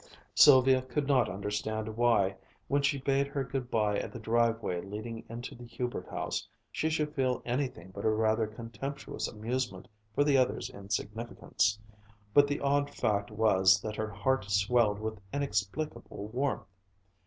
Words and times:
Sylvia 0.33 0.81
could 0.81 1.05
not 1.05 1.29
understand 1.29 1.95
why, 1.95 2.35
when 2.67 2.81
she 2.81 2.97
bade 2.97 3.27
her 3.27 3.43
good 3.43 3.69
bye 3.69 3.99
at 3.99 4.11
the 4.11 4.17
driveway 4.17 4.81
leading 4.81 5.23
into 5.29 5.53
the 5.53 5.63
Hubert 5.67 6.07
house, 6.09 6.47
she 6.71 6.89
should 6.89 7.13
feel 7.13 7.39
anything 7.45 7.91
but 7.93 8.03
a 8.03 8.09
rather 8.09 8.47
contemptuous 8.47 9.27
amusement 9.27 9.87
for 10.15 10.23
the 10.23 10.37
other's 10.37 10.71
insignificance, 10.71 11.77
but 12.33 12.47
the 12.47 12.59
odd 12.61 12.89
fact 12.89 13.29
was 13.29 13.79
that 13.81 13.95
her 13.95 14.09
heart 14.09 14.49
swelled 14.49 14.97
with 14.97 15.21
inexplicable 15.31 16.29
warmth. 16.29 16.65